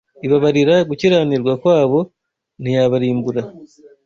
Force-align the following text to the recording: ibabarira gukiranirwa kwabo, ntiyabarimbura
ibabarira 0.25 0.75
gukiranirwa 0.89 1.53
kwabo, 1.61 1.99
ntiyabarimbura 2.61 3.41